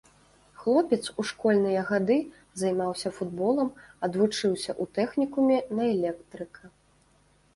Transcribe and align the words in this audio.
Хлопец 0.59 0.97
у 1.23 1.25
школьныя 1.31 1.81
гады 1.89 2.15
займаўся 2.61 3.09
футболам, 3.17 3.69
адвучыўся 4.09 4.71
ў 4.81 4.83
тэхнікуме 4.97 5.57
на 5.81 5.85
электрыка. 5.93 6.63